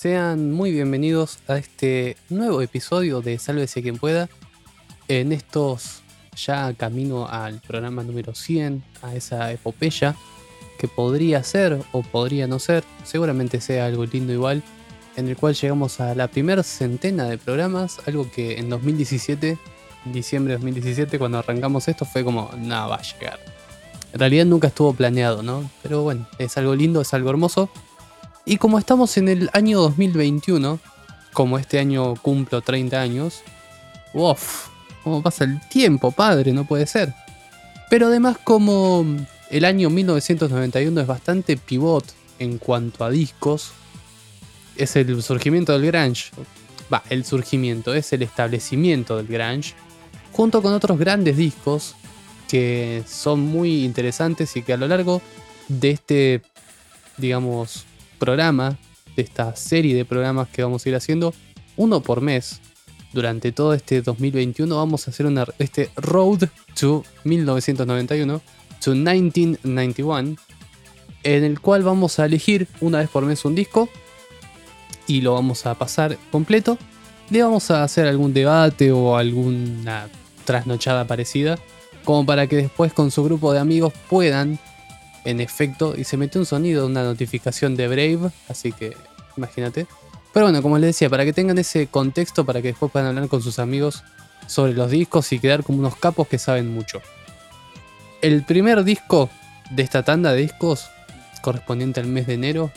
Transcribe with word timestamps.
Sean 0.00 0.52
muy 0.52 0.70
bienvenidos 0.70 1.40
a 1.48 1.56
este 1.56 2.16
nuevo 2.28 2.62
episodio 2.62 3.20
de 3.20 3.36
Sálvese 3.36 3.82
quien 3.82 3.98
pueda. 3.98 4.28
En 5.08 5.32
estos 5.32 6.02
ya 6.36 6.72
camino 6.74 7.26
al 7.28 7.58
programa 7.58 8.04
número 8.04 8.32
100, 8.32 8.84
a 9.02 9.16
esa 9.16 9.50
epopeya 9.50 10.14
que 10.78 10.86
podría 10.86 11.42
ser 11.42 11.82
o 11.90 12.02
podría 12.02 12.46
no 12.46 12.60
ser, 12.60 12.84
seguramente 13.02 13.60
sea 13.60 13.86
algo 13.86 14.06
lindo 14.06 14.32
igual, 14.32 14.62
en 15.16 15.26
el 15.26 15.36
cual 15.36 15.54
llegamos 15.54 15.98
a 15.98 16.14
la 16.14 16.28
primera 16.28 16.62
centena 16.62 17.24
de 17.24 17.36
programas, 17.36 17.98
algo 18.06 18.30
que 18.30 18.60
en 18.60 18.70
2017, 18.70 19.58
en 20.06 20.12
diciembre 20.12 20.52
de 20.52 20.58
2017, 20.58 21.18
cuando 21.18 21.38
arrancamos 21.38 21.88
esto, 21.88 22.04
fue 22.04 22.22
como, 22.22 22.52
nada, 22.56 22.86
va 22.86 22.94
a 22.94 23.02
llegar. 23.02 23.40
En 24.12 24.20
realidad 24.20 24.46
nunca 24.46 24.68
estuvo 24.68 24.94
planeado, 24.94 25.42
¿no? 25.42 25.68
Pero 25.82 26.04
bueno, 26.04 26.28
es 26.38 26.56
algo 26.56 26.76
lindo, 26.76 27.00
es 27.00 27.12
algo 27.14 27.30
hermoso. 27.30 27.68
Y 28.48 28.56
como 28.56 28.78
estamos 28.78 29.18
en 29.18 29.28
el 29.28 29.50
año 29.52 29.78
2021, 29.82 30.80
como 31.34 31.58
este 31.58 31.78
año 31.78 32.14
cumplo 32.14 32.62
30 32.62 32.98
años, 32.98 33.42
uff, 34.14 34.68
cómo 35.04 35.22
pasa 35.22 35.44
el 35.44 35.60
tiempo, 35.68 36.12
padre, 36.12 36.54
no 36.54 36.64
puede 36.64 36.86
ser. 36.86 37.12
Pero 37.90 38.06
además 38.06 38.38
como 38.42 39.04
el 39.50 39.66
año 39.66 39.90
1991 39.90 40.98
es 40.98 41.06
bastante 41.06 41.58
pivot 41.58 42.06
en 42.38 42.56
cuanto 42.56 43.04
a 43.04 43.10
discos, 43.10 43.72
es 44.78 44.96
el 44.96 45.22
surgimiento 45.22 45.78
del 45.78 45.84
grunge. 45.84 46.30
Va, 46.90 47.02
el 47.10 47.26
surgimiento, 47.26 47.92
es 47.92 48.14
el 48.14 48.22
establecimiento 48.22 49.18
del 49.18 49.26
grunge, 49.26 49.74
junto 50.32 50.62
con 50.62 50.72
otros 50.72 50.98
grandes 50.98 51.36
discos 51.36 51.96
que 52.48 53.04
son 53.06 53.40
muy 53.40 53.84
interesantes 53.84 54.56
y 54.56 54.62
que 54.62 54.72
a 54.72 54.78
lo 54.78 54.88
largo 54.88 55.20
de 55.68 55.90
este, 55.90 56.40
digamos, 57.18 57.84
programa, 58.18 58.78
de 59.16 59.22
esta 59.22 59.54
serie 59.56 59.94
de 59.94 60.04
programas 60.04 60.48
que 60.48 60.62
vamos 60.62 60.84
a 60.84 60.88
ir 60.88 60.94
haciendo, 60.94 61.34
uno 61.76 62.02
por 62.02 62.20
mes, 62.20 62.60
durante 63.12 63.52
todo 63.52 63.72
este 63.72 64.02
2021 64.02 64.76
vamos 64.76 65.06
a 65.06 65.10
hacer 65.10 65.26
una, 65.26 65.46
este 65.58 65.90
Road 65.96 66.48
to 66.78 67.04
1991, 67.24 68.40
to 68.80 68.94
1991, 68.94 70.36
en 71.24 71.44
el 71.44 71.60
cual 71.60 71.82
vamos 71.82 72.18
a 72.18 72.26
elegir 72.26 72.68
una 72.80 72.98
vez 72.98 73.08
por 73.08 73.24
mes 73.24 73.44
un 73.44 73.54
disco 73.54 73.88
y 75.06 75.22
lo 75.22 75.34
vamos 75.34 75.66
a 75.66 75.74
pasar 75.74 76.18
completo. 76.30 76.78
Le 77.30 77.42
vamos 77.42 77.70
a 77.70 77.82
hacer 77.82 78.06
algún 78.06 78.32
debate 78.32 78.92
o 78.92 79.16
alguna 79.16 80.08
trasnochada 80.44 81.06
parecida, 81.06 81.58
como 82.04 82.24
para 82.24 82.46
que 82.46 82.56
después 82.56 82.92
con 82.92 83.10
su 83.10 83.24
grupo 83.24 83.52
de 83.52 83.58
amigos 83.58 83.92
puedan 84.08 84.58
en 85.28 85.40
efecto, 85.40 85.94
y 85.94 86.04
se 86.04 86.16
metió 86.16 86.40
un 86.40 86.46
sonido, 86.46 86.86
una 86.86 87.02
notificación 87.02 87.76
de 87.76 87.86
Brave, 87.86 88.30
así 88.48 88.72
que 88.72 88.96
imagínate. 89.36 89.86
Pero 90.32 90.46
bueno, 90.46 90.62
como 90.62 90.78
les 90.78 90.88
decía, 90.88 91.10
para 91.10 91.26
que 91.26 91.34
tengan 91.34 91.58
ese 91.58 91.86
contexto, 91.86 92.46
para 92.46 92.62
que 92.62 92.68
después 92.68 92.90
puedan 92.90 93.08
hablar 93.08 93.28
con 93.28 93.42
sus 93.42 93.58
amigos 93.58 94.04
sobre 94.46 94.72
los 94.72 94.90
discos 94.90 95.30
y 95.32 95.38
quedar 95.38 95.64
como 95.64 95.80
unos 95.80 95.96
capos 95.96 96.28
que 96.28 96.38
saben 96.38 96.72
mucho. 96.72 97.02
El 98.22 98.42
primer 98.44 98.84
disco 98.84 99.28
de 99.70 99.82
esta 99.82 100.02
tanda 100.02 100.32
de 100.32 100.40
discos, 100.40 100.88
correspondiente 101.42 102.00
al 102.00 102.06
mes 102.06 102.26
de 102.26 102.34
enero, 102.34 102.72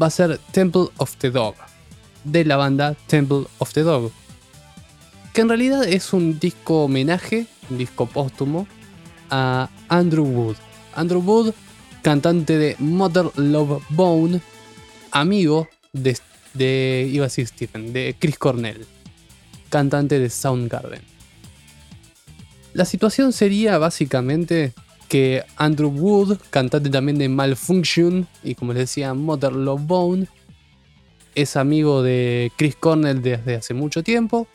va 0.00 0.06
a 0.06 0.10
ser 0.10 0.38
Temple 0.52 0.86
of 0.98 1.16
the 1.16 1.30
Dog, 1.30 1.56
de 2.22 2.44
la 2.44 2.56
banda 2.56 2.94
Temple 3.08 3.46
of 3.58 3.72
the 3.72 3.82
Dog. 3.82 4.12
Que 5.32 5.40
en 5.40 5.48
realidad 5.48 5.82
es 5.82 6.12
un 6.12 6.38
disco 6.38 6.84
homenaje, 6.84 7.46
un 7.70 7.78
disco 7.78 8.06
póstumo, 8.06 8.68
a 9.30 9.68
Andrew 9.88 10.26
Wood. 10.26 10.56
Andrew 10.94 11.20
Wood 11.20 11.54
cantante 12.02 12.58
de 12.58 12.76
Mother 12.78 13.26
Love 13.36 13.82
Bone, 13.90 14.40
amigo 15.12 15.68
de, 15.92 17.08
iba 17.10 17.24
a 17.24 17.28
decir 17.28 17.46
Stephen, 17.46 17.92
de 17.92 18.16
Chris 18.18 18.38
Cornell, 18.38 18.84
cantante 19.70 20.18
de 20.18 20.28
Soundgarden. 20.28 21.02
La 22.74 22.84
situación 22.84 23.32
sería 23.32 23.78
básicamente 23.78 24.72
que 25.08 25.44
Andrew 25.56 25.90
Wood, 25.90 26.38
cantante 26.50 26.90
también 26.90 27.18
de 27.18 27.28
Malfunction 27.28 28.26
y 28.42 28.54
como 28.54 28.72
les 28.72 28.84
decía 28.84 29.14
Mother 29.14 29.52
Love 29.52 29.82
Bone, 29.82 30.28
es 31.34 31.56
amigo 31.56 32.02
de 32.02 32.50
Chris 32.56 32.76
Cornell 32.76 33.22
desde 33.22 33.56
hace 33.56 33.74
mucho 33.74 34.02
tiempo. 34.02 34.46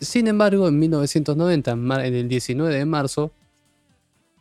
Sin 0.00 0.28
embargo, 0.28 0.68
en 0.68 0.78
1990, 0.78 1.72
en 1.72 2.14
el 2.14 2.28
19 2.28 2.74
de 2.74 2.84
marzo, 2.84 3.32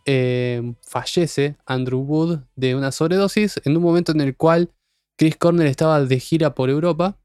eh, 0.09 0.73
fallece 0.83 1.57
Andrew 1.65 1.99
Wood 1.99 2.39
de 2.55 2.75
una 2.75 2.93
sobredosis 2.93 3.59
en 3.65 3.75
un 3.75 3.83
momento 3.83 4.13
en 4.13 4.21
el 4.21 4.37
cual 4.37 4.71
Chris 5.17 5.35
Cornell 5.35 5.67
estaba 5.67 6.01
de 6.03 6.19
gira 6.19 6.55
por 6.55 6.69
Europa. 6.69 7.17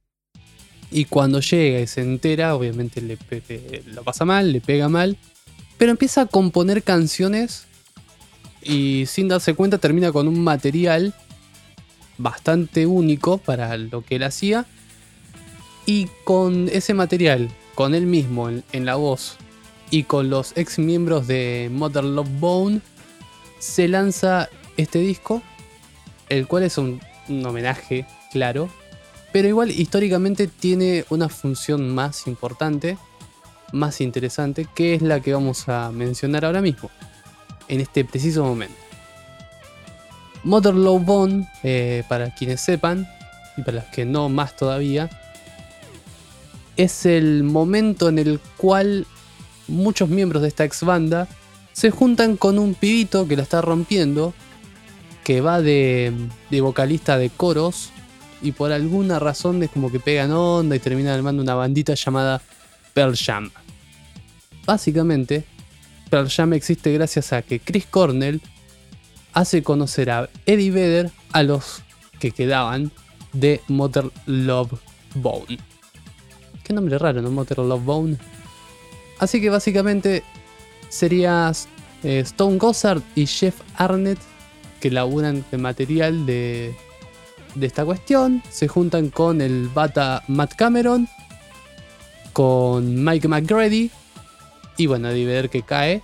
Y 0.90 1.04
cuando 1.06 1.40
llega 1.40 1.80
y 1.80 1.86
se 1.86 2.02
entera, 2.02 2.54
obviamente 2.56 3.00
le, 3.00 3.16
lo 3.86 4.02
pasa 4.02 4.24
mal, 4.24 4.52
le 4.52 4.60
pega 4.60 4.88
mal. 4.88 5.16
Pero 5.78 5.92
empieza 5.92 6.22
a 6.22 6.26
componer 6.26 6.82
canciones 6.82 7.66
y 8.62 9.06
sin 9.06 9.28
darse 9.28 9.54
cuenta 9.54 9.78
termina 9.78 10.10
con 10.10 10.26
un 10.26 10.42
material 10.42 11.14
bastante 12.18 12.86
único 12.86 13.38
para 13.38 13.76
lo 13.76 14.02
que 14.02 14.16
él 14.16 14.24
hacía. 14.24 14.66
Y 15.86 16.08
con 16.24 16.68
ese 16.68 16.94
material, 16.94 17.48
con 17.76 17.94
él 17.94 18.06
mismo 18.06 18.50
en 18.50 18.84
la 18.84 18.96
voz 18.96 19.38
y 19.92 20.04
con 20.04 20.30
los 20.30 20.54
ex 20.56 20.78
miembros 20.78 21.26
de 21.26 21.68
Mother 21.70 22.02
Love 22.02 22.40
Bone 22.40 22.80
se 23.58 23.88
lanza 23.88 24.48
este 24.78 24.98
disco, 24.98 25.42
el 26.30 26.48
cual 26.48 26.62
es 26.62 26.78
un, 26.78 26.98
homenaje, 27.28 28.06
claro, 28.32 28.70
pero 29.32 29.48
igual 29.48 29.70
históricamente 29.70 30.46
tiene 30.46 31.04
una 31.10 31.28
función 31.28 31.94
más 31.94 32.26
importante, 32.26 32.96
más 33.72 34.00
interesante, 34.00 34.66
que 34.74 34.94
es 34.94 35.02
la 35.02 35.20
que 35.20 35.34
vamos 35.34 35.68
a 35.68 35.92
mencionar 35.92 36.46
ahora 36.46 36.62
mismo, 36.62 36.90
en 37.68 37.82
este 37.82 38.02
preciso 38.06 38.44
momento. 38.44 38.74
Mother 40.42 40.74
Love 40.74 41.04
Bone, 41.04 41.48
eh, 41.64 42.02
para 42.08 42.34
quienes 42.34 42.62
sepan, 42.62 43.06
y 43.58 43.62
para 43.62 43.82
los 43.82 43.84
que 43.90 44.06
no 44.06 44.30
más 44.30 44.56
todavía, 44.56 45.10
es 46.78 47.04
el 47.04 47.42
momento 47.42 48.08
en 48.08 48.18
el 48.18 48.40
cual 48.56 49.06
muchos 49.72 50.08
miembros 50.08 50.42
de 50.42 50.48
esta 50.48 50.64
ex 50.64 50.82
banda 50.84 51.28
se 51.72 51.90
juntan 51.90 52.36
con 52.36 52.58
un 52.58 52.74
pibito 52.74 53.26
que 53.26 53.36
la 53.36 53.42
está 53.42 53.60
rompiendo, 53.62 54.34
que 55.24 55.40
va 55.40 55.60
de, 55.60 56.12
vocalista 56.60 57.16
de 57.16 57.30
coros 57.30 57.90
y 58.42 58.52
por 58.52 58.72
alguna 58.72 59.18
razón 59.18 59.62
es 59.62 59.70
como 59.70 59.90
que 59.90 60.00
pegan 60.00 60.32
onda 60.32 60.76
y 60.76 60.80
terminan 60.80 61.14
armando 61.14 61.42
una 61.42 61.54
bandita 61.54 61.94
llamada 61.94 62.42
Pearl 62.92 63.16
Jam. 63.16 63.50
Básicamente, 64.66 65.44
Pearl 66.10 66.28
Jam 66.28 66.52
existe 66.52 66.92
gracias 66.92 67.32
a 67.32 67.42
que 67.42 67.60
Chris 67.60 67.86
Cornell 67.86 68.40
hace 69.32 69.62
conocer 69.62 70.10
a 70.10 70.28
Eddie 70.44 70.70
Vedder 70.70 71.10
a 71.32 71.42
los 71.42 71.82
que 72.20 72.32
quedaban 72.32 72.92
de 73.32 73.60
Motor 73.68 74.12
Love 74.26 74.78
Bone. 75.14 75.58
Qué 76.62 76.72
nombre 76.72 76.98
raro, 76.98 77.22
¿no? 77.22 77.30
Motor 77.30 77.58
Love 77.60 77.84
Bone. 77.84 78.18
Así 79.22 79.40
que 79.40 79.50
básicamente 79.50 80.24
sería 80.88 81.52
eh, 82.02 82.18
Stone 82.24 82.58
Gossard 82.58 83.02
y 83.14 83.26
Jeff 83.26 83.54
Arnett 83.76 84.18
que 84.80 84.90
laburan 84.90 85.44
el 85.52 85.60
material 85.60 86.26
de, 86.26 86.74
esta 87.60 87.84
cuestión. 87.84 88.42
Se 88.50 88.66
juntan 88.66 89.10
con 89.10 89.40
el 89.40 89.68
bata 89.68 90.24
Matt 90.26 90.54
Cameron, 90.56 91.08
con 92.32 93.04
Mike 93.04 93.28
McGrady 93.28 93.92
y 94.76 94.86
bueno, 94.86 95.10
Eddie 95.10 95.26
Vedder 95.26 95.50
que 95.50 95.62
cae. 95.62 96.02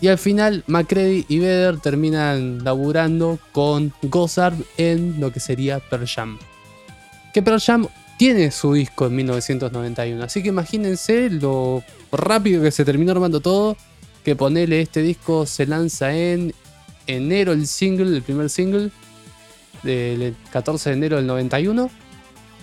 Y 0.00 0.08
al 0.08 0.18
final 0.18 0.64
McCready 0.66 1.24
y 1.28 1.38
Vedder 1.38 1.78
terminan 1.78 2.64
laburando 2.64 3.38
con 3.52 3.92
Gossard 4.02 4.54
en 4.78 5.20
lo 5.20 5.30
que 5.32 5.38
sería 5.38 5.78
Pearl 5.78 6.08
Jam. 6.08 6.40
Que 7.32 7.40
Pearl 7.40 7.60
Jam 7.60 7.86
tiene 8.18 8.50
su 8.50 8.72
disco 8.72 9.06
en 9.06 9.14
1991, 9.14 10.24
así 10.24 10.42
que 10.42 10.48
imagínense 10.48 11.30
lo 11.30 11.84
rápido 12.12 12.62
que 12.62 12.70
se 12.70 12.84
terminó 12.84 13.12
armando 13.12 13.40
todo, 13.40 13.76
que 14.24 14.36
ponerle 14.36 14.80
este 14.80 15.02
disco 15.02 15.46
se 15.46 15.66
lanza 15.66 16.14
en 16.14 16.54
enero 17.06 17.52
el 17.52 17.66
single, 17.66 18.16
el 18.16 18.22
primer 18.22 18.50
single, 18.50 18.90
del 19.82 20.36
14 20.50 20.90
de 20.90 20.96
enero 20.96 21.16
del 21.16 21.26
91. 21.26 21.90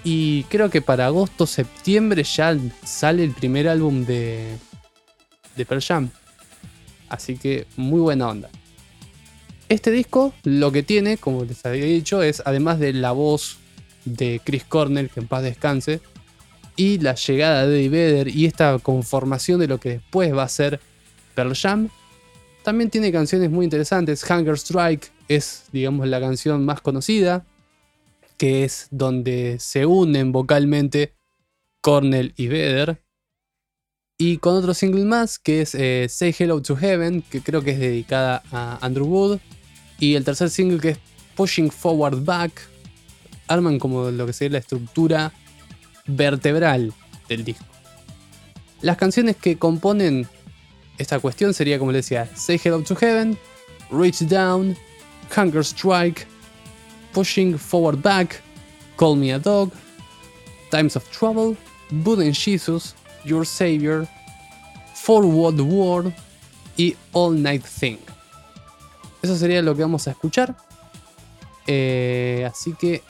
Y 0.03 0.43
creo 0.43 0.69
que 0.69 0.81
para 0.81 1.07
agosto, 1.07 1.45
septiembre 1.45 2.23
ya 2.23 2.57
sale 2.85 3.23
el 3.23 3.31
primer 3.31 3.67
álbum 3.67 4.05
de, 4.05 4.55
de 5.57 5.65
Pearl 5.65 5.81
Jam. 5.81 6.09
Así 7.09 7.35
que 7.37 7.67
muy 7.75 7.99
buena 7.99 8.29
onda. 8.29 8.49
Este 9.67 9.91
disco 9.91 10.33
lo 10.43 10.71
que 10.71 10.83
tiene, 10.83 11.17
como 11.17 11.43
les 11.43 11.65
había 11.65 11.85
dicho, 11.85 12.23
es 12.23 12.41
además 12.45 12.79
de 12.79 12.93
la 12.93 13.11
voz 13.11 13.57
de 14.05 14.41
Chris 14.43 14.63
Cornell, 14.63 15.09
que 15.09 15.19
en 15.19 15.27
paz 15.27 15.43
descanse, 15.43 16.01
y 16.75 16.99
la 16.99 17.15
llegada 17.15 17.65
de 17.65 17.79
Eddie 17.79 17.89
Vedder 17.89 18.27
y 18.27 18.45
esta 18.45 18.77
conformación 18.79 19.59
de 19.59 19.67
lo 19.67 19.79
que 19.79 19.89
después 19.89 20.35
va 20.35 20.43
a 20.43 20.49
ser 20.49 20.79
Pearl 21.35 21.55
Jam. 21.55 21.89
También 22.63 22.89
tiene 22.89 23.11
canciones 23.11 23.49
muy 23.49 23.63
interesantes. 23.63 24.23
Hunger 24.29 24.55
Strike 24.55 25.11
es, 25.27 25.65
digamos, 25.71 26.07
la 26.07 26.19
canción 26.19 26.65
más 26.65 26.81
conocida. 26.81 27.45
que 28.37 28.63
es 28.63 28.87
donde 28.89 29.57
se 29.59 29.85
unen 29.85 30.31
vocalmente 30.31 31.13
Cornell 31.81 32.33
y 32.37 32.47
Vedder. 32.47 33.01
Y 34.17 34.37
con 34.37 34.55
otro 34.55 34.73
single 34.73 35.05
más, 35.05 35.39
que 35.39 35.61
es 35.61 35.75
eh, 35.75 36.07
Say 36.09 36.33
Hello 36.37 36.61
to 36.61 36.75
Heaven, 36.75 37.21
que 37.21 37.41
creo 37.41 37.61
que 37.61 37.71
es 37.71 37.79
dedicada 37.79 38.43
a 38.51 38.77
Andrew 38.85 39.07
Wood. 39.07 39.39
Y 39.99 40.15
el 40.15 40.23
tercer 40.23 40.49
single 40.49 40.79
que 40.79 40.89
es 40.91 40.99
Pushing 41.35 41.71
Forward 41.71 42.23
Back. 42.23 42.51
Arman 43.47 43.79
como 43.79 44.11
lo 44.11 44.25
que 44.25 44.33
sería 44.33 44.53
la 44.53 44.59
estructura 44.59 45.33
vertebral 46.09 46.93
del 47.27 47.43
disco. 47.43 47.65
Las 48.81 48.97
canciones 48.97 49.35
que 49.35 49.57
componen 49.57 50.27
esta 50.97 51.19
cuestión 51.19 51.53
sería, 51.53 51.79
como 51.79 51.91
les 51.91 52.05
decía, 52.05 52.29
Say 52.35 52.59
Hello 52.63 52.81
to 52.83 52.95
Heaven, 52.95 53.37
Reach 53.91 54.19
Down, 54.21 54.75
Hunger 55.35 55.63
Strike, 55.63 56.27
Pushing 57.13 57.57
Forward 57.57 58.01
Back, 58.01 58.41
Call 58.97 59.17
Me 59.17 59.33
a 59.33 59.39
Dog, 59.39 59.71
Times 60.71 60.95
of 60.95 61.09
Trouble, 61.11 61.55
Buddha 61.89 62.23
and 62.23 62.33
Jesus, 62.33 62.95
Your 63.25 63.45
Savior, 63.45 64.07
Forward 64.93 65.59
World 65.59 66.13
y 66.77 66.95
All 67.13 67.41
Night 67.41 67.63
Thing. 67.63 67.97
Eso 69.21 69.35
sería 69.35 69.61
lo 69.61 69.75
que 69.75 69.81
vamos 69.81 70.07
a 70.07 70.11
escuchar. 70.11 70.55
Eh, 71.67 72.47
así 72.49 72.73
que, 72.73 73.03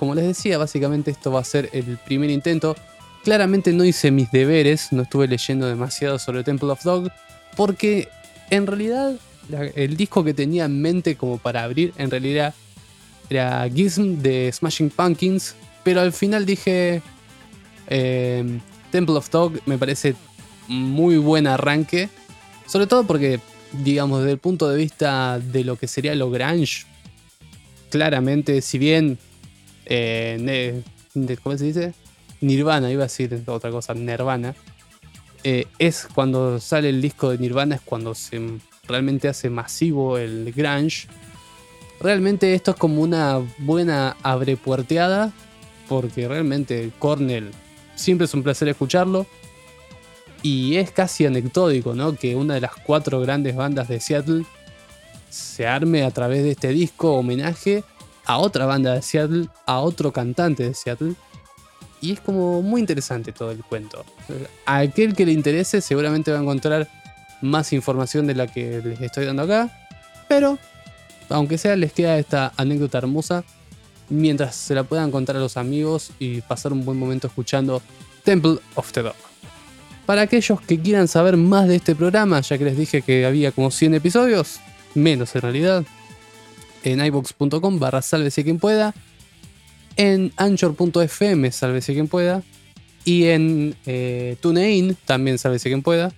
como 0.00 0.14
les 0.14 0.24
decía, 0.24 0.56
básicamente 0.56 1.10
esto 1.10 1.30
va 1.30 1.40
a 1.40 1.44
ser 1.44 1.68
el 1.74 1.98
primer 1.98 2.30
intento. 2.30 2.74
Claramente 3.22 3.70
no 3.74 3.84
hice 3.84 4.10
mis 4.10 4.30
deberes, 4.30 4.92
no 4.92 5.02
estuve 5.02 5.28
leyendo 5.28 5.66
demasiado 5.66 6.18
sobre 6.18 6.42
Temple 6.42 6.70
of 6.70 6.82
Dog, 6.82 7.12
porque 7.54 8.08
en 8.48 8.66
realidad 8.66 9.16
el 9.74 9.98
disco 9.98 10.24
que 10.24 10.32
tenía 10.32 10.64
en 10.64 10.80
mente 10.80 11.16
como 11.16 11.36
para 11.36 11.64
abrir 11.64 11.92
en 11.98 12.10
realidad 12.10 12.54
era 13.28 13.68
Gizm 13.68 14.22
de 14.22 14.50
Smashing 14.50 14.88
Pumpkins, 14.88 15.54
pero 15.84 16.00
al 16.00 16.14
final 16.14 16.46
dije 16.46 17.02
eh, 17.88 18.58
Temple 18.90 19.16
of 19.16 19.28
Dog 19.28 19.60
me 19.66 19.76
parece 19.76 20.14
muy 20.66 21.18
buen 21.18 21.46
arranque, 21.46 22.08
sobre 22.66 22.86
todo 22.86 23.06
porque, 23.06 23.38
digamos, 23.84 24.20
desde 24.20 24.32
el 24.32 24.38
punto 24.38 24.66
de 24.66 24.78
vista 24.78 25.38
de 25.38 25.62
lo 25.62 25.76
que 25.76 25.86
sería 25.86 26.14
lo 26.14 26.30
grunge, 26.30 26.86
claramente, 27.90 28.62
si 28.62 28.78
bien, 28.78 29.18
eh, 29.90 30.82
¿cómo 31.42 31.58
se 31.58 31.64
dice? 31.64 31.94
Nirvana, 32.40 32.90
iba 32.90 33.02
a 33.02 33.06
decir 33.06 33.42
otra 33.46 33.70
cosa, 33.70 33.92
Nirvana, 33.92 34.54
eh, 35.44 35.66
es 35.78 36.08
cuando 36.14 36.58
sale 36.60 36.88
el 36.88 37.02
disco 37.02 37.30
de 37.30 37.38
Nirvana, 37.38 37.74
es 37.74 37.80
cuando 37.82 38.14
se 38.14 38.40
realmente 38.86 39.28
hace 39.28 39.50
masivo 39.50 40.18
el 40.18 40.52
grunge. 40.52 41.06
Realmente 42.00 42.54
esto 42.54 42.70
es 42.70 42.76
como 42.78 43.02
una 43.02 43.40
buena 43.58 44.16
abrepuerteada, 44.22 45.32
porque 45.88 46.28
realmente 46.28 46.90
Cornell 46.98 47.50
siempre 47.94 48.24
es 48.24 48.34
un 48.34 48.42
placer 48.42 48.68
escucharlo. 48.68 49.26
Y 50.42 50.76
es 50.76 50.90
casi 50.90 51.26
anecdótico, 51.26 51.94
¿no? 51.94 52.14
Que 52.14 52.34
una 52.34 52.54
de 52.54 52.62
las 52.62 52.74
cuatro 52.74 53.20
grandes 53.20 53.54
bandas 53.54 53.88
de 53.88 54.00
Seattle 54.00 54.44
se 55.28 55.66
arme 55.66 56.02
a 56.02 56.10
través 56.10 56.42
de 56.42 56.52
este 56.52 56.68
disco 56.68 57.12
homenaje 57.12 57.84
a 58.24 58.38
otra 58.38 58.66
banda 58.66 58.94
de 58.94 59.02
Seattle, 59.02 59.48
a 59.66 59.80
otro 59.80 60.12
cantante 60.12 60.62
de 60.62 60.74
Seattle. 60.74 61.14
Y 62.00 62.12
es 62.12 62.20
como 62.20 62.62
muy 62.62 62.80
interesante 62.80 63.32
todo 63.32 63.50
el 63.50 63.62
cuento. 63.62 64.04
A 64.64 64.78
aquel 64.78 65.14
que 65.14 65.26
le 65.26 65.32
interese 65.32 65.80
seguramente 65.80 66.32
va 66.32 66.38
a 66.38 66.42
encontrar 66.42 66.88
más 67.42 67.72
información 67.72 68.26
de 68.26 68.34
la 68.34 68.46
que 68.46 68.80
les 68.82 69.00
estoy 69.00 69.26
dando 69.26 69.42
acá. 69.42 69.70
Pero, 70.28 70.58
aunque 71.28 71.58
sea, 71.58 71.76
les 71.76 71.92
queda 71.92 72.18
esta 72.18 72.52
anécdota 72.56 72.98
hermosa 72.98 73.44
mientras 74.08 74.54
se 74.56 74.74
la 74.74 74.84
puedan 74.84 75.10
contar 75.10 75.36
a 75.36 75.40
los 75.40 75.56
amigos 75.56 76.10
y 76.18 76.40
pasar 76.42 76.72
un 76.72 76.84
buen 76.84 76.98
momento 76.98 77.28
escuchando 77.28 77.80
Temple 78.24 78.58
of 78.74 78.92
the 78.92 79.02
Dog. 79.02 79.14
Para 80.06 80.22
aquellos 80.22 80.60
que 80.60 80.78
quieran 80.80 81.08
saber 81.08 81.36
más 81.36 81.68
de 81.68 81.76
este 81.76 81.94
programa, 81.94 82.40
ya 82.40 82.58
que 82.58 82.64
les 82.64 82.76
dije 82.76 83.02
que 83.02 83.24
había 83.24 83.52
como 83.52 83.70
100 83.70 83.94
episodios, 83.94 84.58
menos 84.94 85.34
en 85.36 85.42
realidad, 85.42 85.84
en 86.84 87.04
ibox.com 87.04 87.78
barra 87.78 88.02
sálvese 88.02 88.44
quien 88.44 88.58
pueda, 88.58 88.94
en 89.96 90.32
anchor.fm 90.36 91.50
sálvese 91.52 91.92
quien 91.94 92.08
pueda, 92.08 92.42
y 93.04 93.26
en 93.26 93.74
eh, 93.86 94.36
TuneIn 94.40 94.96
también 95.04 95.38
sálvese 95.38 95.68
quien 95.68 95.82
pueda. 95.82 96.12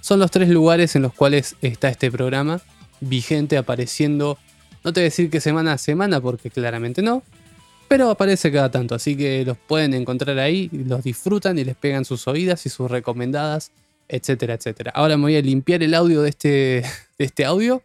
Son 0.00 0.18
los 0.20 0.30
tres 0.30 0.48
lugares 0.48 0.94
en 0.96 1.02
los 1.02 1.12
cuales 1.12 1.56
está 1.60 1.88
este 1.88 2.10
programa 2.10 2.60
vigente 3.00 3.56
apareciendo. 3.56 4.38
No 4.84 4.92
te 4.92 5.00
voy 5.00 5.04
a 5.04 5.10
decir 5.10 5.30
que 5.30 5.40
semana 5.40 5.72
a 5.72 5.78
semana 5.78 6.20
porque 6.20 6.50
claramente 6.50 7.02
no, 7.02 7.22
pero 7.88 8.10
aparece 8.10 8.52
cada 8.52 8.70
tanto, 8.70 8.94
así 8.94 9.16
que 9.16 9.44
los 9.44 9.56
pueden 9.56 9.94
encontrar 9.94 10.38
ahí, 10.38 10.70
los 10.72 11.02
disfrutan 11.02 11.58
y 11.58 11.64
les 11.64 11.76
pegan 11.76 12.04
sus 12.04 12.28
oídas 12.28 12.64
y 12.66 12.68
sus 12.68 12.90
recomendadas, 12.90 13.72
etcétera, 14.08 14.54
etcétera. 14.54 14.92
Ahora 14.94 15.16
me 15.16 15.24
voy 15.24 15.36
a 15.36 15.42
limpiar 15.42 15.82
el 15.82 15.94
audio 15.94 16.22
de 16.22 16.30
este, 16.30 16.48
de 17.18 17.24
este 17.24 17.44
audio 17.44 17.82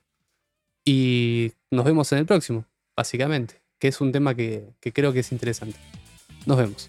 y 0.85 1.51
nos 1.71 1.85
vemos 1.85 2.11
en 2.11 2.19
el 2.19 2.25
próximo, 2.25 2.65
básicamente, 2.95 3.61
que 3.79 3.87
es 3.87 4.01
un 4.01 4.11
tema 4.11 4.35
que, 4.35 4.73
que 4.79 4.91
creo 4.91 5.13
que 5.13 5.19
es 5.19 5.31
interesante. 5.31 5.77
Nos 6.45 6.57
vemos. 6.57 6.87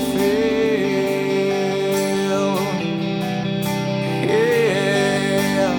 Yeah. 4.32 5.74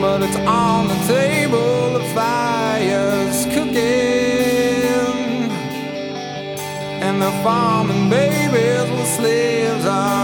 But 0.00 0.22
it's 0.22 0.36
on 0.48 0.88
the 0.88 0.98
table, 1.06 1.92
the 1.96 2.04
fire's 2.12 3.44
cooking, 3.54 3.78
and 7.06 7.22
the 7.22 7.30
farming 7.44 8.10
babies 8.10 8.90
with 8.90 9.10
slaves 9.16 9.86
are 9.86 10.23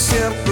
simple. 0.00 0.49